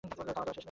খাওয়াদাওয়া 0.13 0.35
প্রায় 0.37 0.53
নেই। 0.55 0.59